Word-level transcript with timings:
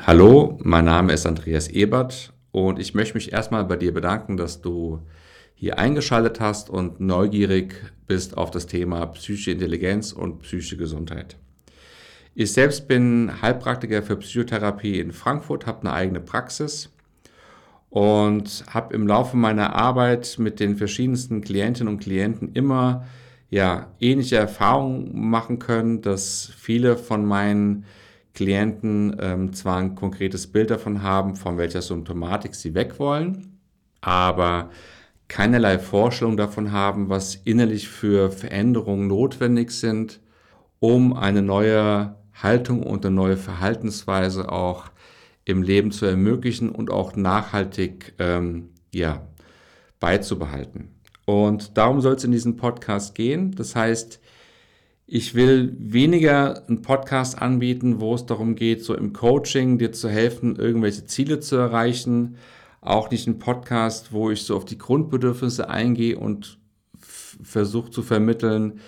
Hallo, 0.00 0.58
mein 0.62 0.86
Name 0.86 1.12
ist 1.12 1.26
Andreas 1.26 1.68
Ebert 1.68 2.32
und 2.50 2.78
ich 2.78 2.94
möchte 2.94 3.14
mich 3.14 3.30
erstmal 3.30 3.62
bei 3.66 3.76
dir 3.76 3.92
bedanken, 3.92 4.38
dass 4.38 4.62
du 4.62 5.02
hier 5.54 5.78
eingeschaltet 5.78 6.40
hast 6.40 6.70
und 6.70 6.98
neugierig 6.98 7.74
bist 8.06 8.38
auf 8.38 8.50
das 8.50 8.66
Thema 8.66 9.04
psychische 9.08 9.50
Intelligenz 9.50 10.12
und 10.12 10.40
psychische 10.40 10.78
Gesundheit. 10.78 11.36
Ich 12.34 12.54
selbst 12.54 12.88
bin 12.88 13.42
Heilpraktiker 13.42 14.02
für 14.02 14.16
Psychotherapie 14.16 14.98
in 14.98 15.12
Frankfurt, 15.12 15.66
habe 15.66 15.82
eine 15.82 15.92
eigene 15.92 16.20
Praxis 16.20 16.88
und 17.90 18.64
habe 18.70 18.94
im 18.94 19.06
Laufe 19.06 19.36
meiner 19.36 19.76
Arbeit 19.76 20.36
mit 20.38 20.58
den 20.58 20.76
verschiedensten 20.76 21.42
Klientinnen 21.42 21.92
und 21.92 22.00
Klienten 22.00 22.54
immer 22.54 23.04
ja, 23.50 23.92
ähnliche 24.00 24.36
Erfahrungen 24.36 25.10
machen 25.28 25.58
können, 25.58 26.00
dass 26.00 26.50
viele 26.56 26.96
von 26.96 27.26
meinen 27.26 27.84
Klienten 28.34 29.16
ähm, 29.20 29.52
zwar 29.52 29.78
ein 29.78 29.94
konkretes 29.94 30.46
Bild 30.46 30.70
davon 30.70 31.02
haben, 31.02 31.36
von 31.36 31.58
welcher 31.58 31.82
Symptomatik 31.82 32.54
sie 32.54 32.74
weg 32.74 32.98
wollen, 32.98 33.60
aber 34.00 34.70
keinerlei 35.28 35.78
Vorstellung 35.78 36.36
davon 36.36 36.72
haben, 36.72 37.08
was 37.08 37.34
innerlich 37.34 37.88
für 37.88 38.30
Veränderungen 38.30 39.06
notwendig 39.06 39.70
sind, 39.70 40.20
um 40.78 41.14
eine 41.14 41.42
neue 41.42 42.16
Haltung 42.34 42.82
und 42.82 43.04
eine 43.04 43.14
neue 43.14 43.36
Verhaltensweise 43.36 44.50
auch 44.50 44.86
im 45.44 45.62
Leben 45.62 45.90
zu 45.90 46.06
ermöglichen 46.06 46.70
und 46.70 46.90
auch 46.90 47.16
nachhaltig 47.16 48.14
ähm, 48.18 48.70
ja, 48.92 49.26
beizubehalten. 50.00 50.94
Und 51.24 51.76
darum 51.78 52.00
soll 52.00 52.14
es 52.14 52.24
in 52.24 52.32
diesem 52.32 52.56
Podcast 52.56 53.14
gehen. 53.14 53.52
Das 53.52 53.76
heißt, 53.76 54.20
ich 55.06 55.34
will 55.34 55.74
weniger 55.78 56.66
einen 56.68 56.82
Podcast 56.82 57.40
anbieten, 57.40 58.00
wo 58.00 58.14
es 58.14 58.26
darum 58.26 58.54
geht, 58.54 58.84
so 58.84 58.94
im 58.94 59.12
Coaching 59.12 59.78
dir 59.78 59.92
zu 59.92 60.08
helfen, 60.08 60.56
irgendwelche 60.56 61.04
Ziele 61.04 61.40
zu 61.40 61.56
erreichen. 61.56 62.36
Auch 62.80 63.10
nicht 63.10 63.26
ein 63.26 63.38
Podcast, 63.38 64.12
wo 64.12 64.30
ich 64.30 64.42
so 64.42 64.56
auf 64.56 64.64
die 64.64 64.78
Grundbedürfnisse 64.78 65.68
eingehe 65.68 66.18
und 66.18 66.58
versuche 66.98 67.90
zu 67.90 68.02
vermitteln, 68.02 68.80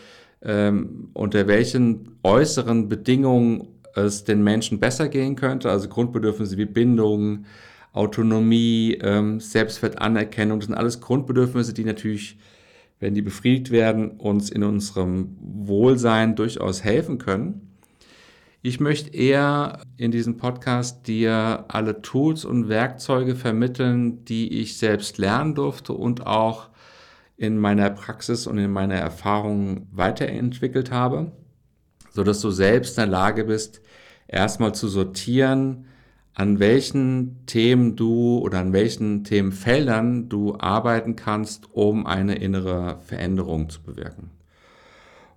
ähm, 0.43 1.11
unter 1.15 1.47
welchen 1.47 2.19
äußeren 2.23 2.89
Bedingungen 2.89 3.69
es 3.95 4.25
den 4.25 4.43
Menschen 4.43 4.81
besser 4.81 5.09
gehen 5.09 5.37
könnte. 5.37 5.71
Also 5.71 5.89
Grundbedürfnisse 5.89 6.56
wie 6.56 6.65
Bindung, 6.65 7.45
Autonomie, 7.93 8.99
ähm, 9.01 9.41
Selbstwertanerkennung, 9.41 10.61
das 10.61 10.67
sind 10.67 10.75
alles 10.75 11.01
Grundbedürfnisse, 11.01 11.75
die 11.75 11.84
natürlich 11.84 12.39
wenn 13.01 13.15
die 13.15 13.23
befriedigt 13.23 13.71
werden, 13.71 14.12
uns 14.12 14.51
in 14.51 14.62
unserem 14.62 15.37
Wohlsein 15.67 16.37
durchaus 16.37 16.84
helfen 16.84 17.19
können. 17.19 17.75
Ich 18.62 18.81
möchte 18.81 19.15
eher 19.15 19.81
in 19.98 20.11
diesem 20.11 20.39
Podcast 20.39 21.06
dir 21.06 21.67
alle 21.69 22.01
Tools 22.01 22.47
und 22.47 22.69
Werkzeuge 22.69 23.37
vermitteln, 23.37 24.25
die 24.25 24.61
ich 24.61 24.79
selbst 24.79 25.19
lernen 25.19 25.55
durfte 25.55 25.93
und 25.93 26.27
auch 26.27 26.71
in 27.37 27.59
meiner 27.59 27.91
Praxis 27.91 28.47
und 28.47 28.56
in 28.59 28.71
meiner 28.71 28.95
Erfahrung 28.95 29.87
weiterentwickelt 29.93 30.91
habe, 30.91 31.33
sodass 32.11 32.41
du 32.41 32.51
selbst 32.51 32.97
in 32.97 33.03
der 33.03 33.11
Lage 33.11 33.45
bist, 33.45 33.83
erstmal 34.28 34.75
zu 34.75 34.89
sortieren, 34.89 35.87
an 36.33 36.59
welchen 36.59 37.45
Themen 37.47 37.97
du 37.97 38.39
oder 38.39 38.59
an 38.59 38.73
welchen 38.73 39.25
Themenfeldern 39.25 40.28
du 40.28 40.56
arbeiten 40.59 41.17
kannst, 41.17 41.73
um 41.73 42.06
eine 42.06 42.37
innere 42.37 42.99
Veränderung 43.01 43.69
zu 43.69 43.83
bewirken. 43.83 44.31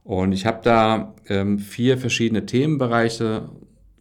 Und 0.07 0.31
ich 0.31 0.45
habe 0.45 0.61
da 0.63 1.15
ähm, 1.27 1.59
vier 1.59 1.97
verschiedene 1.97 2.45
Themenbereiche 2.45 3.49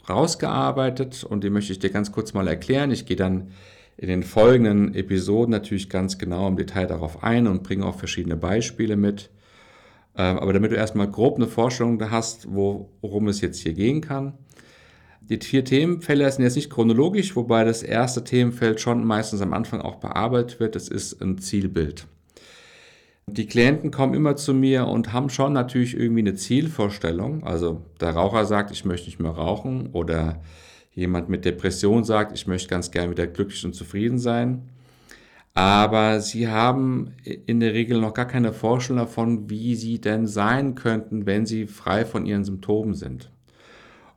rausgearbeitet 0.09 1.25
und 1.25 1.43
die 1.43 1.51
möchte 1.51 1.73
ich 1.73 1.81
dir 1.81 1.91
ganz 1.91 2.12
kurz 2.12 2.33
mal 2.33 2.47
erklären. 2.47 2.93
Ich 2.93 3.07
gehe 3.07 3.17
dann 3.17 3.49
in 3.97 4.07
den 4.07 4.23
folgenden 4.23 4.95
Episoden 4.95 5.51
natürlich 5.51 5.91
ganz 5.91 6.17
genau 6.17 6.47
im 6.47 6.57
Detail 6.57 6.87
darauf 6.87 7.25
ein 7.25 7.49
und 7.49 7.65
bringe 7.65 7.84
auch 7.84 7.97
verschiedene 7.99 8.37
Beispiele 8.37 8.97
mit. 8.97 9.31
Ähm, 10.17 10.39
aber 10.39 10.53
damit 10.53 10.71
du 10.71 10.77
erstmal 10.77 11.11
grob 11.11 11.39
eine 11.39 11.49
Vorstellung 11.49 12.00
hast, 12.09 12.47
worum 12.55 13.27
es 13.27 13.41
jetzt 13.41 13.59
hier 13.59 13.73
gehen 13.73 14.00
kann. 14.00 14.34
Die 15.23 15.38
vier 15.38 15.65
Themenfälle 15.65 16.31
sind 16.31 16.44
jetzt 16.44 16.55
nicht 16.55 16.71
chronologisch, 16.71 17.34
wobei 17.34 17.65
das 17.65 17.83
erste 17.83 18.23
Themenfeld 18.23 18.81
schon 18.81 19.05
meistens 19.05 19.41
am 19.41 19.53
Anfang 19.53 19.81
auch 19.81 19.97
bearbeitet 19.97 20.61
wird. 20.61 20.77
Das 20.77 20.87
ist 20.87 21.21
ein 21.21 21.38
Zielbild. 21.38 22.06
Die 23.28 23.47
Klienten 23.47 23.91
kommen 23.91 24.14
immer 24.14 24.37
zu 24.37 24.54
mir 24.54 24.87
und 24.87 25.12
haben 25.12 25.31
schon 25.31 25.53
natürlich 25.53 25.97
irgendwie 25.97 26.20
eine 26.20 26.37
Zielvorstellung. 26.37 27.42
Also 27.42 27.82
der 28.00 28.10
Raucher 28.10 28.44
sagt, 28.44 28.70
ich 28.70 28.84
möchte 28.84 29.06
nicht 29.06 29.19
mehr 29.19 29.32
rauchen 29.32 29.88
oder 29.92 30.41
jemand 30.94 31.28
mit 31.28 31.44
Depression 31.44 32.04
sagt, 32.04 32.32
ich 32.32 32.47
möchte 32.47 32.69
ganz 32.69 32.92
gerne 32.92 33.10
wieder 33.10 33.26
glücklich 33.26 33.64
und 33.64 33.75
zufrieden 33.75 34.19
sein. 34.19 34.69
Aber 35.54 36.20
sie 36.20 36.48
haben 36.48 37.14
in 37.25 37.60
der 37.60 37.72
Regel 37.72 38.00
noch 38.00 38.14
gar 38.14 38.26
keine 38.26 38.53
Vorstellung 38.53 39.04
davon, 39.04 39.50
wie 39.50 39.75
sie 39.75 40.00
denn 40.00 40.26
sein 40.28 40.76
könnten, 40.76 41.26
wenn 41.26 41.47
sie 41.47 41.66
frei 41.66 42.04
von 42.04 42.26
ihren 42.26 42.44
Symptomen 42.44 42.94
sind. 42.94 43.32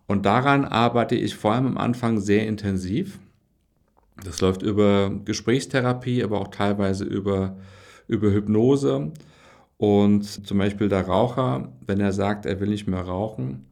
Und 0.05 0.25
daran 0.25 0.65
arbeite 0.65 1.15
ich 1.15 1.35
vor 1.35 1.53
allem 1.53 1.65
am 1.65 1.77
Anfang 1.77 2.19
sehr 2.19 2.45
intensiv. 2.45 3.19
Das 4.23 4.41
läuft 4.41 4.61
über 4.61 5.11
Gesprächstherapie, 5.25 6.23
aber 6.23 6.41
auch 6.41 6.49
teilweise 6.49 7.05
über, 7.05 7.57
über 8.09 8.31
Hypnose. 8.31 9.11
Und 9.77 10.23
zum 10.23 10.57
Beispiel 10.57 10.89
der 10.89 11.07
Raucher, 11.07 11.71
wenn 11.87 12.01
er 12.01 12.11
sagt, 12.11 12.45
er 12.45 12.59
will 12.59 12.67
nicht 12.67 12.87
mehr 12.87 13.01
rauchen, 13.01 13.65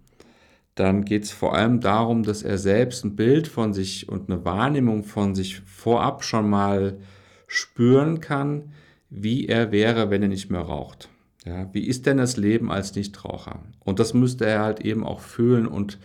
dann 0.76 1.04
geht 1.04 1.24
es 1.24 1.32
vor 1.32 1.56
allem 1.56 1.82
darum, 1.82 2.24
dass 2.24 2.44
er 2.44 2.58
selbst 2.58 3.04
ein 3.04 3.16
Bild 3.16 3.48
von 3.48 3.74
sich 3.74 4.08
und 4.08 4.30
eine 4.30 4.46
Wahrnehmung 4.46 5.04
von 5.04 5.36
sich 5.36 5.62
vorab 5.62 6.24
schon 6.24 6.50
mal 6.50 7.00
spüren 7.48 8.22
kann, 8.22 8.72
wie 9.10 9.48
er 9.48 9.72
wäre, 9.72 10.10
wenn 10.10 10.22
er 10.22 10.28
nicht 10.28 10.50
mehr 10.50 10.62
raucht. 10.62 11.10
Ja, 11.46 11.70
wie 11.74 11.88
ist 11.88 12.06
denn 12.06 12.18
das 12.18 12.38
Leben 12.38 12.72
als 12.72 12.96
Nichtraucher? 12.96 13.64
Und 13.84 14.00
das 14.00 14.14
müsste 14.14 14.46
er 14.46 14.62
halt 14.62 14.82
eben 14.82 15.06
auch 15.06 15.22
fühlen 15.22 15.66
und 15.66 15.98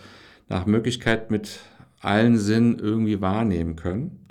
nach 0.49 0.66
Möglichkeit 0.66 1.31
mit 1.31 1.60
allen 2.00 2.38
Sinnen 2.38 2.78
irgendwie 2.78 3.20
wahrnehmen 3.20 3.76
können. 3.76 4.22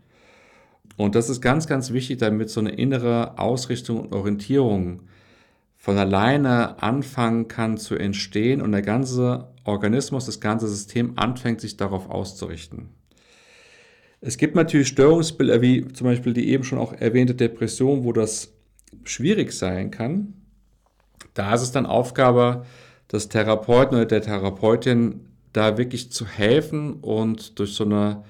Und 0.97 1.16
das 1.16 1.29
ist 1.29 1.41
ganz, 1.41 1.68
ganz 1.68 1.91
wichtig, 1.91 2.19
damit 2.19 2.50
so 2.50 2.59
eine 2.59 2.72
innere 2.72 3.40
Ausrichtung 3.40 4.02
und 4.02 4.13
Orientierung 4.13 5.02
von 5.78 5.97
alleine 5.97 6.81
anfangen 6.81 7.47
kann 7.47 7.78
zu 7.78 7.96
entstehen 7.96 8.62
und 8.62 8.72
der 8.72 8.84
ganze 8.84 9.47
Organismus, 9.63 10.28
das 10.28 10.40
ganze 10.40 10.68
System 10.68 11.13
anfängt, 11.18 11.62
sich 11.62 11.78
darauf 11.78 12.09
auszurichten. 12.09 12.90
Es 14.19 14.38
gibt 14.38 14.56
natürlich 14.56 14.90
Störungsbilder, 14.90 15.62
wie 15.62 15.88
zum 15.88 16.06
Beispiel 16.06 16.34
die 16.34 16.50
eben 16.50 16.63
schon 16.63 16.78
auch 16.78 16.94
erwähnte 16.94 17.34
Depression, 17.34 18.03
wo 18.03 18.13
das 18.13 18.53
schwierig 19.03 19.53
sein 19.53 19.90
kann. 19.90 20.34
Da 21.34 21.53
ist 21.56 21.63
es 21.63 21.72
dann 21.72 21.88
Aufgabe 21.88 22.66
des 23.12 23.30
Therapeuten 23.30 23.97
oder 23.97 24.06
der 24.06 24.22
Therapeutin, 24.22 25.28
da 25.53 25.78
wirklich 25.78 26.12
zu 26.12 26.28
helfen 26.28 26.96
und 27.01 27.57
durch 27.57 27.74
so 27.74 27.84
eine 27.84 28.24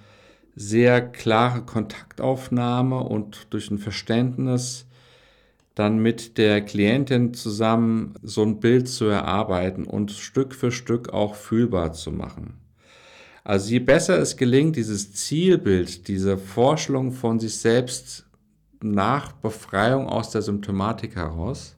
sehr 0.61 1.01
klare 1.01 1.63
Kontaktaufnahme 1.63 2.99
und 2.99 3.47
durch 3.49 3.71
ein 3.71 3.79
Verständnis 3.79 4.85
dann 5.75 5.99
mit 5.99 6.37
der 6.37 6.61
Klientin 6.61 7.33
zusammen 7.33 8.13
so 8.21 8.43
ein 8.43 8.59
Bild 8.59 8.87
zu 8.87 9.05
erarbeiten 9.05 9.85
und 9.85 10.11
Stück 10.11 10.53
für 10.53 10.71
Stück 10.71 11.09
auch 11.09 11.35
fühlbar 11.35 11.93
zu 11.93 12.11
machen. 12.11 12.59
Also 13.43 13.71
je 13.71 13.79
besser 13.79 14.19
es 14.19 14.37
gelingt, 14.37 14.75
dieses 14.75 15.13
Zielbild, 15.13 16.07
diese 16.07 16.37
Vorstellung 16.37 17.11
von 17.11 17.39
sich 17.39 17.57
selbst 17.57 18.25
nach 18.83 19.31
Befreiung 19.31 20.07
aus 20.07 20.29
der 20.29 20.43
Symptomatik 20.43 21.15
heraus, 21.15 21.75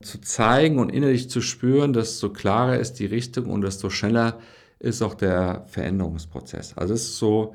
zu 0.00 0.20
zeigen 0.20 0.78
und 0.78 0.90
innerlich 0.90 1.30
zu 1.30 1.40
spüren, 1.40 1.92
desto 1.92 2.32
klarer 2.32 2.78
ist 2.78 2.94
die 2.94 3.06
Richtung 3.06 3.46
und 3.46 3.62
desto 3.62 3.90
schneller 3.90 4.38
ist 4.78 5.02
auch 5.02 5.14
der 5.14 5.64
Veränderungsprozess. 5.68 6.76
Also 6.76 6.94
das 6.94 7.02
ist 7.02 7.18
so 7.18 7.54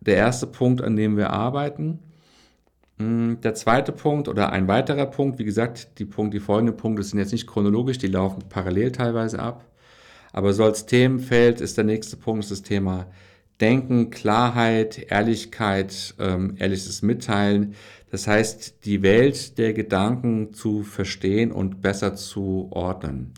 der 0.00 0.16
erste 0.16 0.46
Punkt, 0.46 0.82
an 0.82 0.96
dem 0.96 1.16
wir 1.16 1.30
arbeiten. 1.30 1.98
Hm, 2.98 3.40
der 3.42 3.54
zweite 3.54 3.92
Punkt 3.92 4.28
oder 4.28 4.52
ein 4.52 4.68
weiterer 4.68 5.06
Punkt, 5.06 5.38
wie 5.38 5.44
gesagt, 5.44 5.98
die, 5.98 6.04
Punkt, 6.04 6.32
die 6.34 6.40
folgenden 6.40 6.76
Punkte 6.76 7.02
sind 7.02 7.18
jetzt 7.18 7.32
nicht 7.32 7.46
chronologisch, 7.46 7.98
die 7.98 8.06
laufen 8.06 8.42
parallel 8.48 8.92
teilweise 8.92 9.40
ab. 9.40 9.64
Aber 10.32 10.52
so 10.52 10.64
als 10.64 10.86
Themenfeld 10.86 11.60
ist 11.60 11.76
der 11.76 11.84
nächste 11.84 12.16
Punkt 12.16 12.50
das 12.50 12.62
Thema 12.62 13.06
Denken, 13.60 14.10
Klarheit, 14.10 14.98
Ehrlichkeit, 15.10 16.14
ähm, 16.18 16.56
ehrliches 16.58 17.02
Mitteilen. 17.02 17.74
Das 18.10 18.26
heißt, 18.26 18.84
die 18.84 19.02
Welt 19.02 19.58
der 19.58 19.72
Gedanken 19.72 20.52
zu 20.52 20.82
verstehen 20.82 21.52
und 21.52 21.80
besser 21.80 22.14
zu 22.16 22.68
ordnen. 22.70 23.32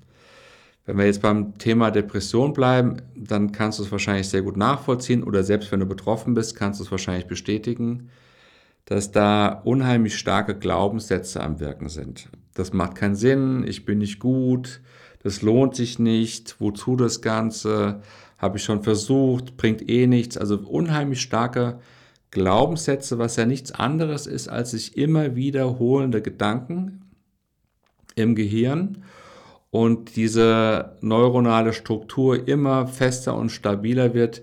Wenn 0.87 0.99
wir 0.99 1.05
jetzt 1.05 1.21
beim 1.21 1.59
Thema 1.59 1.91
Depression 1.91 2.53
bleiben, 2.53 3.03
dann 3.17 3.51
kannst 3.51 3.81
du 3.81 3.83
es 3.83 3.91
wahrscheinlich 3.91 4.29
sehr 4.29 4.43
gut 4.43 4.57
nachvollziehen 4.57 5.25
oder 5.25 5.43
selbst 5.43 5.73
wenn 5.73 5.81
du 5.81 5.87
betroffen 5.87 6.35
bist, 6.35 6.55
kannst 6.55 6.79
du 6.79 6.85
es 6.85 6.93
wahrscheinlich 6.93 7.27
bestätigen, 7.27 8.09
dass 8.85 9.11
da 9.11 9.49
unheimlich 9.49 10.17
starke 10.17 10.57
Glaubenssätze 10.57 11.43
am 11.43 11.59
Wirken 11.59 11.89
sind. 11.89 12.29
Das 12.55 12.73
macht 12.73 12.95
keinen 12.95 13.17
Sinn, 13.17 13.65
ich 13.67 13.85
bin 13.85 13.99
nicht 13.99 14.21
gut, 14.21 14.81
das 15.25 15.43
lohnt 15.43 15.75
sich 15.75 15.99
nicht, 15.99 16.61
wozu 16.61 16.95
das 16.95 17.21
Ganze, 17.21 18.01
habe 18.39 18.59
ich 18.59 18.65
schon 18.65 18.85
versucht, 18.85 19.57
bringt 19.57 19.89
eh 19.91 20.07
nichts. 20.07 20.39
Also 20.39 20.59
unheimlich 20.59 21.21
starke 21.21 21.81
Glaubenssätze, 22.31 23.19
was 23.19 23.35
ja 23.35 23.45
nichts 23.45 23.73
anderes 23.73 24.29
ist 24.29 24.49
als 24.49 24.71
sich 24.71 24.97
immer 24.97 25.35
wiederholende 25.35 26.23
Gedanken 26.23 27.03
im 28.15 28.37
Gehirn 28.37 29.03
und 29.77 30.17
diese 30.17 30.97
neuronale 31.03 31.75
Struktur 31.75 32.49
immer 32.49 32.87
fester 32.87 33.37
und 33.37 33.51
stabiler 33.51 34.15
wird, 34.15 34.43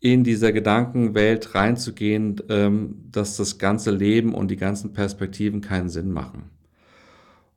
in 0.00 0.24
dieser 0.24 0.50
Gedankenwelt 0.50 1.54
reinzugehen, 1.54 2.42
ähm, 2.48 3.04
dass 3.12 3.36
das 3.36 3.58
ganze 3.58 3.92
Leben 3.92 4.34
und 4.34 4.50
die 4.50 4.56
ganzen 4.56 4.92
Perspektiven 4.92 5.60
keinen 5.60 5.88
Sinn 5.88 6.10
machen. 6.10 6.50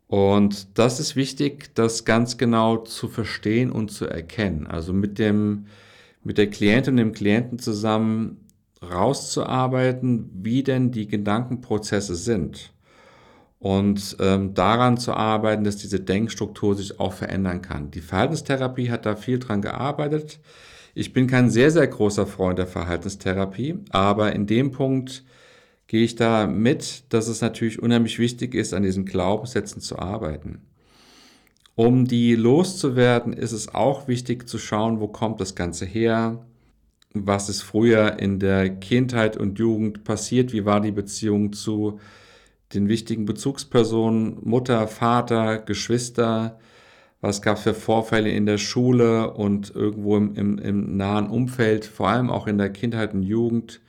Und 0.06 0.78
das 0.78 1.00
ist 1.00 1.16
wichtig, 1.16 1.74
das 1.74 2.06
ganz 2.06 2.38
genau 2.38 2.78
zu 2.78 3.08
verstehen 3.08 3.72
und 3.72 3.90
zu 3.90 4.06
erkennen. 4.06 4.68
Also 4.68 4.94
mit 4.94 5.18
dem, 5.18 5.66
mit 6.24 6.38
der 6.38 6.52
Klientin 6.52 6.94
und 6.94 6.98
dem 6.98 7.14
Klienten 7.14 7.58
zusammen 7.58 8.46
rauszuarbeiten, 8.84 10.30
wie 10.36 10.62
denn 10.62 10.92
die 10.92 11.08
Gedankenprozesse 11.08 12.14
sind. 12.14 12.75
Und 13.60 14.18
ähm, 14.20 14.54
daran 14.54 14.98
zu 14.98 15.14
arbeiten, 15.14 15.64
dass 15.64 15.78
diese 15.78 16.00
Denkstruktur 16.00 16.76
sich 16.76 17.00
auch 17.00 17.14
verändern 17.14 17.62
kann. 17.62 17.90
Die 17.92 18.02
Verhaltenstherapie 18.02 18.92
hat 18.92 19.06
da 19.06 19.16
viel 19.16 19.40
dran 19.40 19.62
gearbeitet. 19.62 20.40
Ich 20.94 21.14
bin 21.14 21.28
kein 21.28 21.50
sehr, 21.50 21.72
sehr 21.72 21.88
großer 21.88 22.28
Freund 22.28 22.60
der 22.60 22.68
Verhaltenstherapie, 22.68 23.80
aber 23.90 24.34
in 24.34 24.46
dem 24.46 24.72
Punkt 24.72 25.24
gehe 25.88 26.04
ich 26.04 26.16
da 26.16 26.48
mit, 26.48 27.04
dass 27.10 27.28
es 27.28 27.42
natürlich 27.42 27.82
unheimlich 27.82 28.20
wichtig 28.20 28.56
ist, 28.56 28.74
an 28.74 28.84
diesen 28.84 29.06
Glaubenssätzen 29.06 29.82
zu 29.82 30.00
arbeiten. 30.00 30.62
Um 31.76 32.08
die 32.08 32.36
loszuwerden, 32.36 33.34
ist 33.34 33.52
es 33.52 33.76
auch 33.76 34.08
wichtig 34.08 34.48
zu 34.48 34.58
schauen, 34.58 35.02
wo 35.02 35.10
kommt 35.10 35.42
das 35.42 35.56
Ganze 35.56 35.86
her, 35.86 36.46
was 37.14 37.50
ist 37.50 37.62
früher 37.62 38.20
in 38.20 38.40
der 38.40 38.70
Kindheit 38.70 39.36
und 39.36 39.60
Jugend 39.60 40.04
passiert, 40.06 40.54
wie 40.54 40.66
war 40.66 40.80
die 40.80 40.92
Beziehung 40.92 41.52
zu 41.52 42.00
den 42.74 42.88
wichtigen 42.88 43.26
Bezugspersonen, 43.26 44.38
Mutter, 44.44 44.88
Vater, 44.88 45.60
Geschwister, 45.60 46.60
was 47.22 47.42
gab 47.42 47.58
es 47.58 47.64
für 47.64 47.74
Vorfälle 47.74 48.30
in 48.30 48.46
der 48.46 48.58
Schule 48.58 49.34
und 49.34 49.74
irgendwo 49.74 50.18
im, 50.18 50.36
im, 50.36 50.58
im 50.60 50.98
nahen 50.98 51.28
Umfeld, 51.28 51.86
vor 51.86 52.10
allem 52.10 52.30
auch 52.30 52.48
in 52.48 52.58
der 52.58 52.70
Kindheit 52.70 53.14
und 53.14 53.24
Jugend. 53.24 53.82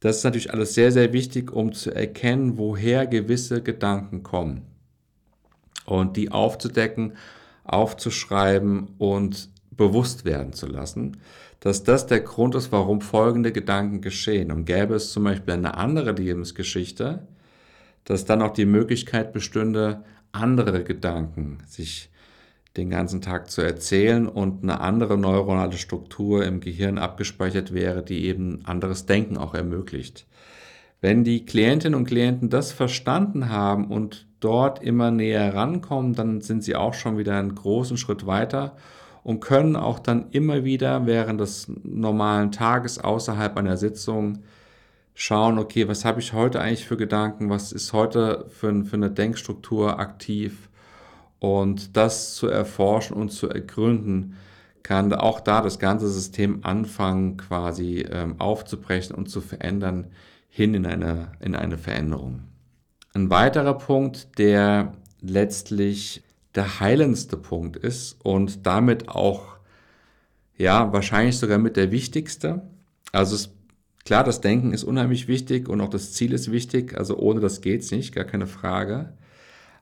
Das 0.00 0.18
ist 0.18 0.24
natürlich 0.24 0.52
alles 0.52 0.74
sehr, 0.74 0.92
sehr 0.92 1.12
wichtig, 1.12 1.52
um 1.52 1.72
zu 1.72 1.94
erkennen, 1.94 2.58
woher 2.58 3.06
gewisse 3.06 3.62
Gedanken 3.62 4.22
kommen. 4.22 4.62
Und 5.84 6.16
die 6.16 6.32
aufzudecken, 6.32 7.12
aufzuschreiben 7.64 8.88
und 8.98 9.48
bewusst 9.70 10.24
werden 10.24 10.52
zu 10.52 10.66
lassen, 10.66 11.18
dass 11.60 11.84
das 11.84 12.06
der 12.06 12.20
Grund 12.20 12.54
ist, 12.54 12.72
warum 12.72 13.00
folgende 13.00 13.52
Gedanken 13.52 14.00
geschehen. 14.00 14.50
Und 14.50 14.64
gäbe 14.64 14.94
es 14.94 15.12
zum 15.12 15.24
Beispiel 15.24 15.54
eine 15.54 15.76
andere 15.76 16.12
Lebensgeschichte, 16.12 17.26
dass 18.06 18.24
dann 18.24 18.40
auch 18.40 18.52
die 18.52 18.64
Möglichkeit 18.64 19.32
bestünde, 19.32 20.02
andere 20.32 20.82
Gedanken 20.82 21.58
sich 21.66 22.10
den 22.76 22.90
ganzen 22.90 23.20
Tag 23.20 23.50
zu 23.50 23.62
erzählen 23.62 24.26
und 24.26 24.62
eine 24.62 24.80
andere 24.80 25.18
neuronale 25.18 25.76
Struktur 25.76 26.44
im 26.44 26.60
Gehirn 26.60 26.98
abgespeichert 26.98 27.74
wäre, 27.74 28.02
die 28.02 28.26
eben 28.26 28.64
anderes 28.64 29.06
Denken 29.06 29.36
auch 29.36 29.54
ermöglicht. 29.54 30.26
Wenn 31.00 31.24
die 31.24 31.44
Klientinnen 31.44 31.98
und 31.98 32.06
Klienten 32.06 32.48
das 32.48 32.72
verstanden 32.72 33.48
haben 33.48 33.88
und 33.88 34.26
dort 34.40 34.82
immer 34.82 35.10
näher 35.10 35.54
rankommen, 35.54 36.14
dann 36.14 36.40
sind 36.40 36.62
sie 36.64 36.76
auch 36.76 36.94
schon 36.94 37.18
wieder 37.18 37.36
einen 37.36 37.54
großen 37.54 37.96
Schritt 37.96 38.26
weiter 38.26 38.76
und 39.22 39.40
können 39.40 39.76
auch 39.76 39.98
dann 39.98 40.30
immer 40.30 40.64
wieder 40.64 41.06
während 41.06 41.40
des 41.40 41.70
normalen 41.82 42.52
Tages 42.52 42.98
außerhalb 42.98 43.56
einer 43.56 43.76
Sitzung 43.76 44.40
schauen, 45.18 45.58
okay, 45.58 45.88
was 45.88 46.04
habe 46.04 46.20
ich 46.20 46.34
heute 46.34 46.60
eigentlich 46.60 46.84
für 46.84 46.98
Gedanken, 46.98 47.48
was 47.48 47.72
ist 47.72 47.94
heute 47.94 48.44
für, 48.50 48.84
für 48.84 48.96
eine 48.96 49.10
Denkstruktur 49.10 49.98
aktiv 49.98 50.68
und 51.38 51.96
das 51.96 52.34
zu 52.34 52.48
erforschen 52.48 53.16
und 53.16 53.30
zu 53.30 53.48
ergründen, 53.48 54.36
kann 54.82 55.12
auch 55.14 55.40
da 55.40 55.62
das 55.62 55.78
ganze 55.78 56.08
System 56.08 56.60
anfangen, 56.64 57.38
quasi 57.38 58.06
ähm, 58.10 58.38
aufzubrechen 58.38 59.16
und 59.16 59.30
zu 59.30 59.40
verändern, 59.40 60.08
hin 60.50 60.74
in 60.74 60.84
eine, 60.84 61.32
in 61.40 61.56
eine 61.56 61.78
Veränderung. 61.78 62.42
Ein 63.14 63.30
weiterer 63.30 63.78
Punkt, 63.78 64.38
der 64.38 64.92
letztlich 65.22 66.22
der 66.54 66.78
heilendste 66.78 67.38
Punkt 67.38 67.76
ist 67.76 68.18
und 68.22 68.66
damit 68.66 69.08
auch, 69.08 69.56
ja, 70.58 70.92
wahrscheinlich 70.92 71.38
sogar 71.38 71.58
mit 71.58 71.76
der 71.76 71.90
wichtigste. 71.90 72.62
Also 73.12 73.34
es, 73.34 73.56
klar, 74.06 74.24
das 74.24 74.40
Denken 74.40 74.72
ist 74.72 74.84
unheimlich 74.84 75.28
wichtig 75.28 75.68
und 75.68 75.80
auch 75.80 75.90
das 75.90 76.12
Ziel 76.12 76.32
ist 76.32 76.50
wichtig. 76.50 76.96
Also 76.96 77.18
ohne 77.18 77.40
das 77.40 77.60
geht's 77.60 77.90
nicht, 77.90 78.14
gar 78.14 78.24
keine 78.24 78.46
Frage. 78.46 79.12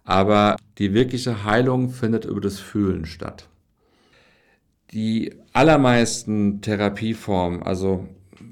Aber 0.03 0.57
die 0.79 0.93
wirkliche 0.93 1.45
Heilung 1.45 1.91
findet 1.91 2.25
über 2.25 2.41
das 2.41 2.59
Fühlen 2.59 3.07
statt. 3.07 3.49
Die 4.91 5.35
allermeisten 5.53 6.61
Therapieformen, 6.61 7.63
also 7.63 8.09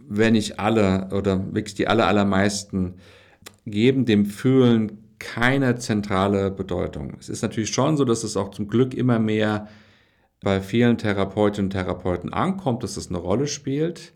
wenn 0.09 0.35
nicht 0.35 0.59
alle 0.59 1.09
oder 1.13 1.55
wirklich 1.55 1.75
die 1.75 1.89
aller, 1.89 2.07
allermeisten, 2.07 2.95
geben 3.67 4.05
dem 4.05 4.27
Fühlen 4.27 4.99
keine 5.19 5.77
zentrale 5.79 6.51
Bedeutung. 6.51 7.15
Es 7.19 7.29
ist 7.29 7.43
natürlich 7.43 7.71
schon 7.71 7.97
so, 7.97 8.05
dass 8.05 8.25
es 8.25 8.37
auch 8.37 8.51
zum 8.51 8.69
Glück 8.69 8.93
immer 8.93 9.19
mehr 9.19 9.69
bei 10.43 10.61
vielen 10.61 10.99
Therapeutinnen 10.99 11.67
und 11.67 11.73
Therapeuten 11.73 12.33
ankommt, 12.33 12.83
dass 12.83 12.97
es 12.97 13.09
eine 13.09 13.19
Rolle 13.19 13.47
spielt. 13.47 14.13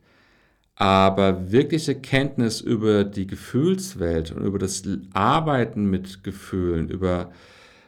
Aber 0.76 1.50
wirkliche 1.50 1.94
Kenntnis 1.94 2.61
über 2.61 3.05
die 3.05 3.26
Gefühlswelt 3.26 4.31
und 4.31 4.44
über 4.44 4.58
das 4.58 4.82
Arbeiten 5.12 5.88
mit 5.88 6.23
Gefühlen, 6.23 6.88
über 6.90 7.31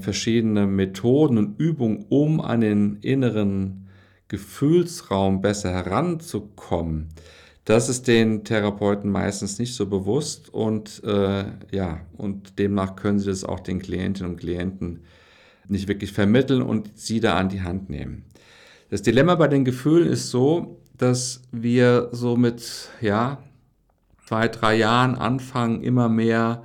verschiedene 0.00 0.67
Methoden 0.67 1.38
und 1.38 1.61
Übungen, 1.61 2.06
um 2.08 2.40
an 2.40 2.62
den 2.62 2.96
inneren 3.02 3.88
Gefühlsraum 4.29 5.43
besser 5.43 5.70
heranzukommen, 5.70 7.08
das 7.69 7.90
ist 7.90 8.08
den 8.08 8.44
Therapeuten 8.44 9.11
meistens 9.11 9.58
nicht 9.58 9.75
so 9.75 9.84
bewusst 9.84 10.49
und 10.49 11.05
äh, 11.05 11.44
ja, 11.70 12.00
und 12.17 12.58
demnach 12.58 12.96
können 12.96 13.19
sie 13.19 13.26
das 13.26 13.44
auch 13.44 13.61
den 13.61 13.79
Klientinnen 13.79 14.32
und 14.32 14.38
Klienten 14.38 15.00
nicht 15.69 15.87
wirklich 15.87 16.12
vermitteln 16.12 16.62
und 16.62 16.99
sie 16.99 17.20
da 17.20 17.37
an 17.37 17.50
die 17.50 17.61
Hand 17.61 17.91
nehmen. 17.91 18.25
Das 18.90 19.02
Dilemma 19.02 19.35
bei 19.35 19.49
den 19.49 19.67
Gefühlen 19.67 20.08
ist 20.08 20.31
so, 20.31 20.81
dass 20.96 21.43
wir 21.52 22.08
so 22.12 22.37
mit, 22.37 22.88
ja, 23.02 23.43
zwei, 24.27 24.48
drei 24.48 24.77
Jahren 24.77 25.15
anfangen, 25.15 25.82
immer 25.82 26.08
mehr 26.08 26.65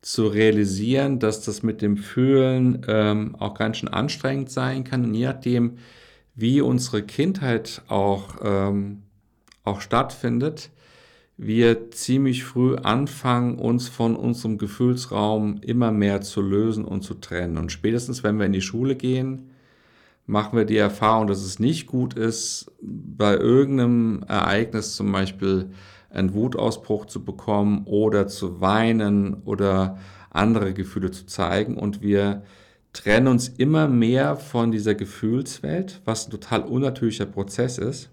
zu 0.00 0.28
realisieren, 0.28 1.18
dass 1.18 1.42
das 1.42 1.62
mit 1.62 1.82
dem 1.82 1.98
Fühlen 1.98 2.86
ähm, 2.88 3.34
auch 3.36 3.52
ganz 3.54 3.78
schön 3.78 3.90
anstrengend 3.90 4.50
sein 4.50 4.84
kann. 4.84 5.04
Und 5.04 5.14
je 5.14 5.26
nachdem, 5.26 5.78
wie 6.34 6.62
unsere 6.62 7.02
Kindheit 7.02 7.82
auch, 7.88 8.36
ähm, 8.42 9.02
auch 9.64 9.82
stattfindet, 9.82 10.70
wir 11.36 11.90
ziemlich 11.90 12.44
früh 12.44 12.76
anfangen, 12.76 13.58
uns 13.58 13.88
von 13.88 14.16
unserem 14.16 14.56
Gefühlsraum 14.56 15.58
immer 15.60 15.92
mehr 15.92 16.22
zu 16.22 16.40
lösen 16.40 16.84
und 16.84 17.02
zu 17.02 17.14
trennen. 17.14 17.58
Und 17.58 17.72
spätestens, 17.72 18.24
wenn 18.24 18.38
wir 18.38 18.46
in 18.46 18.52
die 18.52 18.62
Schule 18.62 18.96
gehen, 18.96 19.50
machen 20.28 20.58
wir 20.58 20.66
die 20.66 20.76
Erfahrung, 20.76 21.26
dass 21.26 21.42
es 21.42 21.58
nicht 21.58 21.86
gut 21.86 22.12
ist, 22.12 22.70
bei 22.82 23.34
irgendeinem 23.34 24.22
Ereignis 24.28 24.94
zum 24.94 25.10
Beispiel 25.10 25.70
einen 26.10 26.34
Wutausbruch 26.34 27.06
zu 27.06 27.24
bekommen 27.24 27.84
oder 27.86 28.28
zu 28.28 28.60
weinen 28.60 29.42
oder 29.44 29.98
andere 30.30 30.74
Gefühle 30.74 31.10
zu 31.10 31.24
zeigen. 31.24 31.78
Und 31.78 32.02
wir 32.02 32.42
trennen 32.92 33.26
uns 33.26 33.48
immer 33.48 33.88
mehr 33.88 34.36
von 34.36 34.70
dieser 34.70 34.94
Gefühlswelt, 34.94 36.02
was 36.04 36.26
ein 36.26 36.30
total 36.30 36.60
unnatürlicher 36.60 37.26
Prozess 37.26 37.78
ist. 37.78 38.10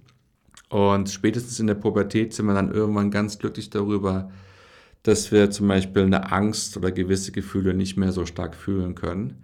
Und 0.69 1.09
spätestens 1.09 1.59
in 1.59 1.67
der 1.67 1.75
Pubertät 1.75 2.33
sind 2.33 2.45
wir 2.45 2.53
dann 2.53 2.71
irgendwann 2.71 3.11
ganz 3.11 3.39
glücklich 3.39 3.69
darüber, 3.69 4.31
dass 5.03 5.33
wir 5.33 5.51
zum 5.51 5.67
Beispiel 5.67 6.03
eine 6.03 6.31
Angst 6.31 6.77
oder 6.77 6.93
gewisse 6.93 7.33
Gefühle 7.33 7.73
nicht 7.73 7.97
mehr 7.97 8.13
so 8.13 8.25
stark 8.25 8.55
fühlen 8.55 8.95
können 8.95 9.43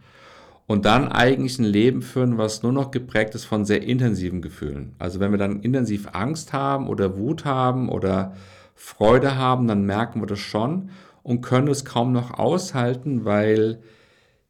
und 0.72 0.86
dann 0.86 1.10
eigentlich 1.10 1.60
ein 1.60 1.66
Leben 1.66 2.02
führen, 2.02 2.38
was 2.38 2.64
nur 2.64 2.72
noch 2.72 2.92
geprägt 2.92 3.36
ist 3.36 3.44
von 3.44 3.66
sehr 3.66 3.84
intensiven 3.84 4.42
Gefühlen. 4.42 4.96
Also 5.00 5.20
wenn 5.20 5.32
wir 5.32 5.38
dann 5.38 5.60
intensiv 5.60 6.08
Angst 6.14 6.54
haben 6.54 6.88
oder 6.88 7.18
Wut 7.18 7.44
haben 7.44 7.90
oder 7.90 8.38
Freude 8.74 9.36
haben, 9.36 9.68
dann 9.68 9.86
merken 9.86 10.22
wir 10.22 10.28
das 10.28 10.40
schon 10.40 10.90
und 11.24 11.42
können 11.42 11.68
es 11.68 11.84
kaum 11.84 12.14
noch 12.14 12.40
aushalten, 12.40 13.26
weil 13.26 13.84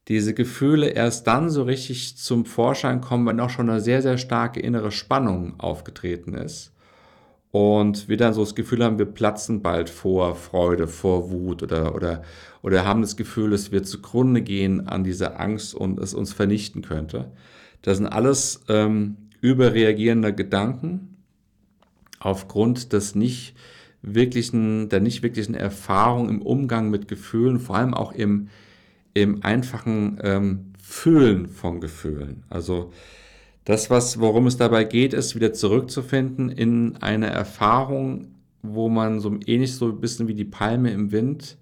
diese 0.10 0.36
Gefühle 0.36 0.90
erst 0.90 1.26
dann 1.26 1.50
so 1.50 1.64
richtig 1.64 2.18
zum 2.18 2.46
Vorschein 2.46 3.02
kommen, 3.02 3.26
wenn 3.26 3.40
auch 3.40 3.50
schon 3.50 3.72
eine 3.72 3.82
sehr, 3.82 4.04
sehr 4.04 4.20
starke 4.20 4.60
innere 4.60 4.92
Spannung 4.92 5.60
aufgetreten 5.60 6.36
ist. 6.36 6.72
Und 7.52 8.08
wir 8.08 8.16
dann 8.16 8.34
so 8.34 8.42
das 8.42 8.56
Gefühl 8.56 8.84
haben, 8.84 8.98
wir 8.98 9.06
platzen 9.06 9.62
bald 9.62 9.90
vor 9.90 10.36
Freude, 10.36 10.88
vor 10.88 11.32
Wut 11.32 11.62
oder, 11.64 11.94
oder, 11.96 12.24
oder 12.62 12.86
haben 12.86 13.02
das 13.02 13.18
Gefühl, 13.18 13.52
dass 13.52 13.74
wir 13.74 13.84
zugrunde 13.84 14.42
gehen 14.42 14.88
an 14.88 15.04
dieser 15.04 15.40
Angst 15.40 15.76
und 15.76 16.00
es 16.00 16.14
uns 16.14 16.32
vernichten 16.32 16.82
könnte. 16.82 17.32
Das 17.82 17.98
sind 17.98 18.08
alles 18.08 18.64
ähm, 18.70 19.18
überreagierende 19.42 20.34
Gedanken 20.34 21.18
aufgrund 22.20 22.94
des 22.94 23.16
nicht 23.16 23.56
wirklichen, 24.02 24.88
der 24.90 25.02
nicht 25.02 25.22
wirklichen 25.22 25.56
Erfahrung 25.56 26.30
im 26.30 26.42
Umgang 26.42 26.90
mit 26.90 27.08
Gefühlen, 27.08 27.60
vor 27.60 27.76
allem 27.76 27.94
auch 27.94 28.14
im, 28.14 28.48
im 29.14 29.44
einfachen 29.44 30.20
ähm, 30.24 30.74
Fühlen 30.82 31.48
von 31.48 31.82
Gefühlen. 31.82 32.44
Also 32.50 32.92
das, 33.72 33.90
was, 33.90 34.20
worum 34.20 34.48
es 34.48 34.58
dabei 34.58 34.84
geht, 34.84 35.14
ist 35.14 35.36
wieder 35.36 35.54
zurückzufinden 35.54 36.50
in 36.50 36.98
eine 36.98 37.28
Erfahrung, 37.28 38.36
wo 38.62 38.90
man 38.90 39.20
so 39.20 39.38
ähnlich 39.46 39.76
so 39.76 39.88
ein 39.88 40.00
bisschen 40.00 40.28
wie 40.28 40.36
die 40.36 40.46
Palme 40.46 40.92
im 40.92 41.12
Wind 41.12 41.58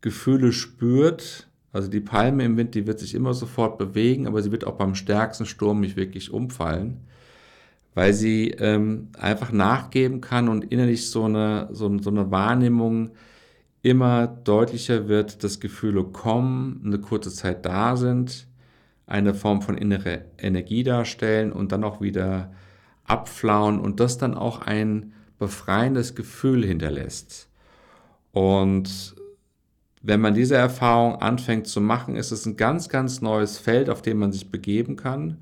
Gefühle 0.00 0.52
spürt. 0.52 1.48
Also 1.72 1.88
die 1.88 2.00
Palme 2.00 2.44
im 2.44 2.56
Wind, 2.56 2.74
die 2.74 2.86
wird 2.86 2.98
sich 2.98 3.14
immer 3.14 3.34
sofort 3.34 3.78
bewegen, 3.78 4.26
aber 4.26 4.42
sie 4.42 4.50
wird 4.50 4.66
auch 4.66 4.76
beim 4.76 4.94
stärksten 4.94 5.46
Sturm 5.46 5.80
nicht 5.80 5.96
wirklich 5.96 6.30
umfallen 6.32 7.06
weil 7.96 8.12
sie 8.12 8.50
ähm, 8.50 9.08
einfach 9.18 9.52
nachgeben 9.52 10.20
kann 10.20 10.50
und 10.50 10.70
innerlich 10.70 11.10
so 11.10 11.24
eine, 11.24 11.70
so, 11.72 11.98
so 11.98 12.10
eine 12.10 12.30
Wahrnehmung 12.30 13.12
immer 13.80 14.26
deutlicher 14.26 15.08
wird, 15.08 15.42
dass 15.42 15.60
Gefühle 15.60 16.04
kommen, 16.04 16.82
eine 16.84 16.98
kurze 16.98 17.30
Zeit 17.30 17.64
da 17.64 17.96
sind, 17.96 18.45
eine 19.06 19.34
Form 19.34 19.62
von 19.62 19.78
innere 19.78 20.24
Energie 20.38 20.82
darstellen 20.82 21.52
und 21.52 21.72
dann 21.72 21.84
auch 21.84 22.00
wieder 22.00 22.52
abflauen 23.04 23.78
und 23.78 24.00
das 24.00 24.18
dann 24.18 24.34
auch 24.34 24.60
ein 24.62 25.12
befreiendes 25.38 26.14
Gefühl 26.14 26.64
hinterlässt. 26.64 27.48
Und 28.32 29.14
wenn 30.02 30.20
man 30.20 30.34
diese 30.34 30.56
Erfahrung 30.56 31.16
anfängt 31.16 31.66
zu 31.66 31.80
machen, 31.80 32.16
ist 32.16 32.32
es 32.32 32.46
ein 32.46 32.56
ganz, 32.56 32.88
ganz 32.88 33.22
neues 33.22 33.58
Feld, 33.58 33.90
auf 33.90 34.02
dem 34.02 34.18
man 34.18 34.32
sich 34.32 34.50
begeben 34.50 34.96
kann 34.96 35.38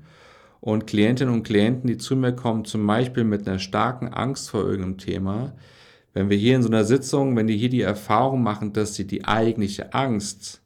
und 0.59 0.87
Klientinnen 0.87 1.33
und 1.33 1.43
Klienten, 1.43 1.87
die 1.87 1.97
zu 1.97 2.15
mir 2.15 2.33
kommen, 2.33 2.65
zum 2.65 2.85
Beispiel 2.87 3.23
mit 3.23 3.47
einer 3.47 3.59
starken 3.59 4.07
Angst 4.07 4.49
vor 4.49 4.61
irgendeinem 4.61 4.97
Thema, 4.97 5.53
wenn 6.13 6.29
wir 6.29 6.37
hier 6.37 6.55
in 6.55 6.63
so 6.63 6.69
einer 6.69 6.85
Sitzung, 6.85 7.35
wenn 7.35 7.47
die 7.47 7.57
hier 7.57 7.69
die 7.69 7.81
Erfahrung 7.81 8.41
machen, 8.41 8.73
dass 8.73 8.95
sie 8.95 9.05
die 9.05 9.25
eigentliche 9.25 9.93
Angst 9.93 10.61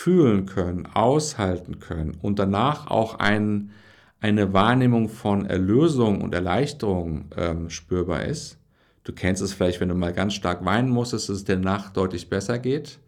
fühlen 0.00 0.46
können, 0.46 0.86
aushalten 0.86 1.78
können 1.78 2.16
und 2.22 2.38
danach 2.38 2.86
auch 2.86 3.16
ein, 3.18 3.70
eine 4.18 4.54
Wahrnehmung 4.54 5.10
von 5.10 5.44
Erlösung 5.44 6.22
und 6.22 6.34
Erleichterung 6.34 7.26
ähm, 7.36 7.68
spürbar 7.68 8.24
ist. 8.24 8.56
Du 9.04 9.12
kennst 9.12 9.42
es 9.42 9.52
vielleicht, 9.52 9.78
wenn 9.78 9.90
du 9.90 9.94
mal 9.94 10.14
ganz 10.14 10.32
stark 10.32 10.64
weinen 10.64 10.88
musstest, 10.88 11.28
dass 11.28 11.36
es 11.36 11.44
der 11.44 11.58
Nacht 11.58 11.98
deutlich 11.98 12.30
besser 12.30 12.58
geht. 12.58 12.98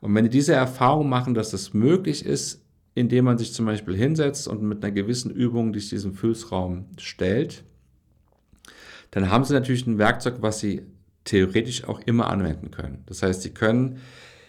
Und 0.00 0.14
wenn 0.14 0.24
die 0.24 0.30
diese 0.30 0.54
Erfahrung 0.54 1.06
machen, 1.10 1.34
dass 1.34 1.52
es 1.52 1.74
möglich 1.74 2.24
ist, 2.24 2.64
indem 2.94 3.26
man 3.26 3.36
sich 3.36 3.52
zum 3.52 3.66
Beispiel 3.66 3.94
hinsetzt 3.94 4.48
und 4.48 4.62
mit 4.62 4.82
einer 4.82 4.94
gewissen 4.94 5.30
Übung 5.30 5.74
durch 5.74 5.90
diesen 5.90 6.14
Füllsraum 6.14 6.86
stellt, 6.96 7.62
dann 9.10 9.30
haben 9.30 9.44
Sie 9.44 9.52
natürlich 9.52 9.86
ein 9.86 9.98
Werkzeug, 9.98 10.36
was 10.40 10.60
Sie 10.60 10.80
theoretisch 11.24 11.84
auch 11.84 12.00
immer 12.06 12.30
anwenden 12.30 12.70
können. 12.70 13.02
Das 13.04 13.22
heißt, 13.22 13.42
Sie 13.42 13.50
können 13.50 13.98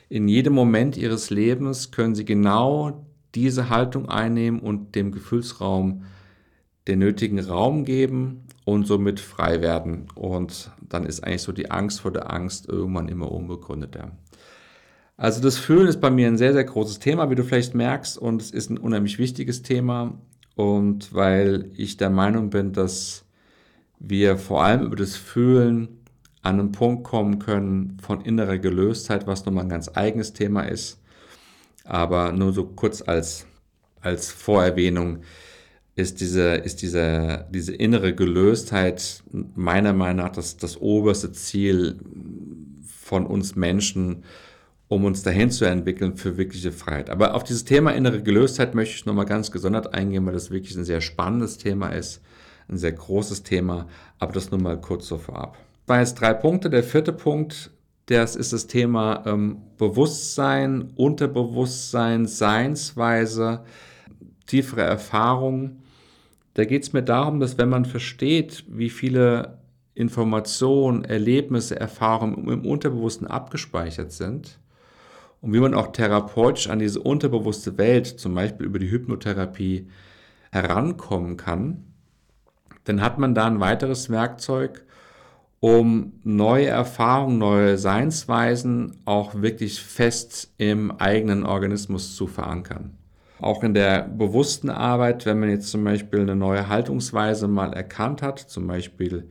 in 0.09 0.27
jedem 0.27 0.53
Moment 0.53 0.97
Ihres 0.97 1.29
Lebens, 1.29 1.91
können 1.91 2.15
Sie 2.15 2.25
genau 2.25 3.05
diese 3.35 3.69
Haltung 3.69 4.09
einnehmen 4.09 4.59
und 4.59 4.95
dem 4.95 5.11
Gefühlsraum 5.11 6.03
den 6.87 6.99
nötigen 6.99 7.39
Raum 7.39 7.83
geben 7.83 8.43
und 8.65 8.87
somit 8.87 9.19
frei 9.19 9.61
werden. 9.61 10.07
Und 10.15 10.71
dann 10.81 11.05
ist 11.05 11.23
eigentlich 11.23 11.41
so 11.41 11.51
die 11.51 11.69
Angst 11.69 12.01
vor 12.01 12.11
der 12.11 12.31
Angst 12.33 12.67
irgendwann 12.67 13.09
immer 13.09 13.31
unbegründeter. 13.31 14.11
Also 15.17 15.41
das 15.41 15.57
Fühlen 15.57 15.87
ist 15.87 15.99
bei 15.99 16.11
mir 16.11 16.27
ein 16.27 16.37
sehr, 16.37 16.53
sehr 16.53 16.63
großes 16.63 16.99
Thema, 16.99 17.29
wie 17.29 17.35
du 17.35 17.43
vielleicht 17.43 17.73
merkst, 17.73 18.17
und 18.17 18.41
es 18.41 18.51
ist 18.51 18.69
ein 18.69 18.77
unheimlich 18.77 19.17
wichtiges 19.19 19.63
Thema. 19.63 20.17
Und 20.55 21.13
weil 21.13 21.71
ich 21.75 21.97
der 21.97 22.09
Meinung 22.09 22.49
bin, 22.49 22.71
dass 22.71 23.25
wir 23.99 24.37
vor 24.37 24.63
allem 24.63 24.85
über 24.85 24.95
das 24.95 25.15
Fühlen 25.15 25.89
an 26.47 26.59
einen 26.59 26.71
Punkt 26.71 27.03
kommen 27.03 27.39
können 27.39 27.97
von 28.01 28.21
innerer 28.21 28.57
Gelöstheit, 28.57 29.27
was 29.27 29.45
nochmal 29.45 29.65
ein 29.65 29.69
ganz 29.69 29.91
eigenes 29.93 30.33
Thema 30.33 30.61
ist. 30.61 30.99
Aber 31.83 32.31
nur 32.31 32.53
so 32.53 32.65
kurz 32.65 33.01
als, 33.01 33.45
als 34.01 34.31
Vorerwähnung 34.31 35.19
ist 35.95 36.21
diese, 36.21 36.55
ist 36.55 36.81
diese, 36.81 37.47
diese 37.49 37.73
innere 37.73 38.13
Gelöstheit 38.13 39.23
meiner 39.55 39.93
Meinung 39.93 40.25
nach 40.25 40.31
das, 40.31 40.57
das 40.57 40.79
oberste 40.79 41.31
Ziel 41.31 41.99
von 42.85 43.25
uns 43.25 43.55
Menschen, 43.55 44.23
um 44.87 45.05
uns 45.05 45.23
dahin 45.23 45.51
zu 45.51 45.65
entwickeln 45.65 46.15
für 46.15 46.37
wirkliche 46.37 46.71
Freiheit. 46.71 47.09
Aber 47.09 47.33
auf 47.33 47.43
dieses 47.43 47.65
Thema 47.65 47.91
innere 47.91 48.21
Gelöstheit 48.21 48.75
möchte 48.75 48.95
ich 48.95 49.05
nochmal 49.05 49.25
ganz 49.25 49.51
gesondert 49.51 49.93
eingehen, 49.93 50.25
weil 50.25 50.33
das 50.33 50.51
wirklich 50.51 50.77
ein 50.77 50.85
sehr 50.85 51.01
spannendes 51.01 51.57
Thema 51.57 51.89
ist, 51.89 52.21
ein 52.69 52.77
sehr 52.77 52.93
großes 52.93 53.43
Thema, 53.43 53.87
aber 54.19 54.33
das 54.33 54.51
nur 54.51 54.61
mal 54.61 54.79
kurz 54.79 55.07
so 55.07 55.17
vorab. 55.17 55.57
Bei 55.87 55.99
jetzt 55.99 56.15
drei 56.15 56.33
Punkte. 56.33 56.69
Der 56.69 56.83
vierte 56.83 57.13
Punkt, 57.13 57.71
das 58.07 58.35
ist 58.35 58.51
das 58.51 58.67
Thema 58.67 59.23
ähm, 59.25 59.61
Bewusstsein, 59.77 60.91
Unterbewusstsein, 60.95 62.25
Seinsweise, 62.25 63.63
tiefere 64.47 64.81
Erfahrungen. 64.81 65.83
Da 66.55 66.65
geht 66.65 66.83
es 66.83 66.91
mir 66.91 67.03
darum, 67.03 67.39
dass 67.39 67.57
wenn 67.57 67.69
man 67.69 67.85
versteht, 67.85 68.65
wie 68.67 68.89
viele 68.89 69.59
Informationen, 69.95 71.05
Erlebnisse, 71.05 71.79
Erfahrungen 71.79 72.49
im 72.49 72.65
Unterbewussten 72.65 73.25
abgespeichert 73.25 74.11
sind, 74.11 74.59
und 75.39 75.53
wie 75.53 75.59
man 75.59 75.75
auch 75.75 75.93
therapeutisch 75.93 76.67
an 76.67 76.79
diese 76.79 76.99
unterbewusste 76.99 77.77
Welt, 77.77 78.07
zum 78.07 78.33
Beispiel 78.33 78.65
über 78.65 78.79
die 78.79 78.91
Hypnotherapie, 78.91 79.87
herankommen 80.51 81.37
kann, 81.37 81.85
dann 82.83 83.01
hat 83.01 83.19
man 83.19 83.35
da 83.35 83.45
ein 83.45 83.59
weiteres 83.59 84.09
Werkzeug, 84.09 84.83
um 85.59 86.13
neue 86.23 86.67
Erfahrungen, 86.67 87.39
neue 87.39 87.77
Seinsweisen 87.77 88.97
auch 89.05 89.41
wirklich 89.41 89.81
fest 89.81 90.53
im 90.57 90.91
eigenen 90.91 91.45
Organismus 91.45 92.15
zu 92.15 92.27
verankern. 92.27 92.97
Auch 93.39 93.63
in 93.63 93.73
der 93.73 94.03
bewussten 94.03 94.69
Arbeit, 94.69 95.25
wenn 95.25 95.39
man 95.39 95.49
jetzt 95.49 95.69
zum 95.69 95.83
Beispiel 95.83 96.21
eine 96.21 96.35
neue 96.35 96.67
Haltungsweise 96.67 97.47
mal 97.47 97.73
erkannt 97.73 98.21
hat, 98.21 98.39
zum 98.39 98.67
Beispiel 98.67 99.29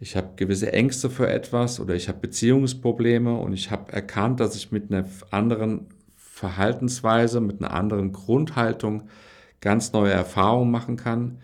ich 0.00 0.16
habe 0.16 0.28
gewisse 0.36 0.72
Ängste 0.72 1.10
für 1.10 1.28
etwas 1.28 1.80
oder 1.80 1.94
ich 1.94 2.08
habe 2.08 2.20
Beziehungsprobleme 2.20 3.34
und 3.34 3.52
ich 3.52 3.70
habe 3.70 3.92
erkannt, 3.92 4.38
dass 4.38 4.54
ich 4.54 4.70
mit 4.70 4.92
einer 4.92 5.06
anderen 5.30 5.88
Verhaltensweise, 6.14 7.40
mit 7.40 7.60
einer 7.60 7.72
anderen 7.72 8.12
Grundhaltung 8.12 9.08
ganz 9.60 9.92
neue 9.92 10.12
Erfahrungen 10.12 10.70
machen 10.70 10.96
kann, 10.96 11.38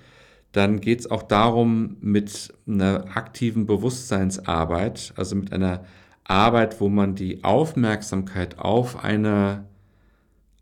dann 0.55 0.81
geht 0.81 1.01
es 1.01 1.11
auch 1.11 1.25
darum, 1.25 1.97
mit 2.01 2.55
einer 2.69 3.17
aktiven 3.17 3.67
Bewusstseinsarbeit, 3.67 5.13
also 5.17 5.35
mit 5.35 5.53
einer 5.53 5.85
Arbeit, 6.23 6.81
wo 6.81 6.89
man 6.89 7.17
die 7.17 7.43
Aufmerksamkeit 7.43 8.61
auf 8.61 9.03
eine, 9.03 9.65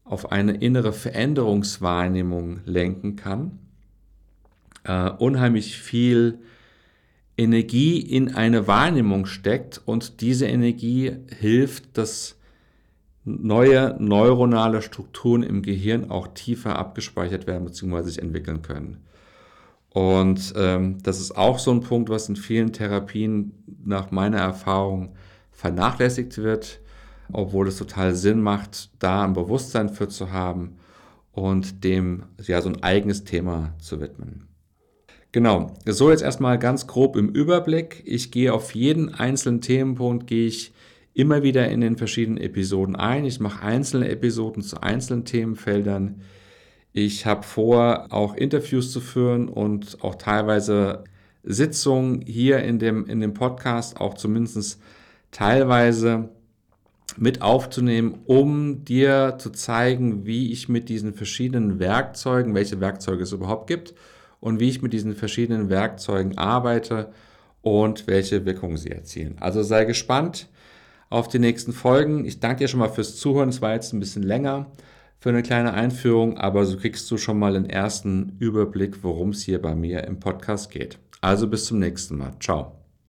auf 0.02 0.32
eine 0.32 0.54
innere 0.54 0.94
Veränderungswahrnehmung 0.94 2.60
lenken 2.64 3.16
kann, 3.16 3.58
äh, 4.84 5.10
unheimlich 5.10 5.76
viel 5.76 6.38
Energie 7.36 8.00
in 8.00 8.34
eine 8.34 8.66
Wahrnehmung 8.66 9.26
steckt 9.26 9.82
und 9.84 10.22
diese 10.22 10.46
Energie 10.46 11.12
hilft, 11.38 11.98
dass 11.98 12.38
neue 13.24 13.94
neuronale 13.98 14.80
Strukturen 14.80 15.42
im 15.42 15.60
Gehirn 15.60 16.10
auch 16.10 16.28
tiefer 16.28 16.78
abgespeichert 16.78 17.46
werden 17.46 17.66
bzw. 17.66 18.02
sich 18.04 18.18
entwickeln 18.20 18.62
können. 18.62 19.02
Und 19.94 20.54
ähm, 20.56 20.98
das 21.02 21.20
ist 21.20 21.36
auch 21.36 21.58
so 21.58 21.70
ein 21.70 21.80
Punkt, 21.80 22.08
was 22.08 22.28
in 22.28 22.36
vielen 22.36 22.72
Therapien 22.72 23.52
nach 23.84 24.10
meiner 24.10 24.38
Erfahrung 24.38 25.14
vernachlässigt 25.50 26.38
wird, 26.38 26.80
obwohl 27.30 27.68
es 27.68 27.76
total 27.76 28.14
Sinn 28.14 28.40
macht, 28.40 28.90
da 28.98 29.24
ein 29.24 29.34
Bewusstsein 29.34 29.90
für 29.90 30.08
zu 30.08 30.32
haben 30.32 30.76
und 31.32 31.84
dem 31.84 32.24
ja 32.42 32.60
so 32.62 32.70
ein 32.70 32.82
eigenes 32.82 33.24
Thema 33.24 33.74
zu 33.78 34.00
widmen. 34.00 34.48
Genau, 35.32 35.72
so 35.86 36.10
jetzt 36.10 36.22
erstmal 36.22 36.58
ganz 36.58 36.86
grob 36.86 37.16
im 37.16 37.30
Überblick. 37.30 38.02
Ich 38.04 38.30
gehe 38.30 38.52
auf 38.52 38.74
jeden 38.74 39.14
einzelnen 39.14 39.62
Themenpunkt, 39.62 40.26
gehe 40.26 40.46
ich 40.46 40.72
immer 41.14 41.42
wieder 41.42 41.68
in 41.68 41.80
den 41.80 41.96
verschiedenen 41.96 42.38
Episoden 42.38 42.96
ein. 42.96 43.24
Ich 43.24 43.40
mache 43.40 43.62
einzelne 43.62 44.08
Episoden 44.08 44.62
zu 44.62 44.82
einzelnen 44.82 45.24
Themenfeldern. 45.24 46.20
Ich 46.92 47.24
habe 47.24 47.42
vor, 47.42 48.08
auch 48.10 48.34
Interviews 48.34 48.92
zu 48.92 49.00
führen 49.00 49.48
und 49.48 49.98
auch 50.02 50.16
teilweise 50.16 51.04
Sitzungen 51.42 52.20
hier 52.20 52.58
in 52.58 52.78
dem, 52.78 53.06
in 53.06 53.20
dem 53.20 53.34
Podcast, 53.34 54.00
auch 54.00 54.14
zumindest 54.14 54.80
teilweise 55.30 56.28
mit 57.16 57.42
aufzunehmen, 57.42 58.20
um 58.26 58.84
dir 58.84 59.36
zu 59.38 59.50
zeigen, 59.50 60.26
wie 60.26 60.52
ich 60.52 60.68
mit 60.68 60.88
diesen 60.88 61.14
verschiedenen 61.14 61.78
Werkzeugen, 61.78 62.54
welche 62.54 62.80
Werkzeuge 62.80 63.22
es 63.22 63.32
überhaupt 63.32 63.66
gibt, 63.66 63.94
und 64.40 64.60
wie 64.60 64.68
ich 64.68 64.82
mit 64.82 64.92
diesen 64.92 65.14
verschiedenen 65.14 65.70
Werkzeugen 65.70 66.36
arbeite 66.36 67.12
und 67.62 68.08
welche 68.08 68.44
Wirkung 68.44 68.76
sie 68.76 68.90
erzielen. 68.90 69.36
Also 69.38 69.62
sei 69.62 69.84
gespannt 69.84 70.48
auf 71.10 71.28
die 71.28 71.38
nächsten 71.38 71.72
Folgen. 71.72 72.24
Ich 72.24 72.40
danke 72.40 72.64
dir 72.64 72.68
schon 72.68 72.80
mal 72.80 72.88
fürs 72.88 73.16
Zuhören. 73.16 73.50
Es 73.50 73.62
war 73.62 73.72
jetzt 73.74 73.92
ein 73.92 74.00
bisschen 74.00 74.24
länger 74.24 74.66
für 75.22 75.28
eine 75.28 75.44
kleine 75.44 75.72
Einführung, 75.72 76.36
aber 76.36 76.64
so 76.64 76.76
kriegst 76.76 77.08
du 77.08 77.16
schon 77.16 77.38
mal 77.38 77.52
den 77.52 77.70
ersten 77.70 78.36
Überblick, 78.40 79.04
worum 79.04 79.28
es 79.28 79.42
hier 79.42 79.62
bei 79.62 79.76
mir 79.76 80.02
im 80.02 80.18
Podcast 80.18 80.68
geht. 80.72 80.98
Also 81.20 81.46
bis 81.46 81.66
zum 81.66 81.78
nächsten 81.78 82.18
Mal. 82.18 82.32
Ciao. 82.40 82.81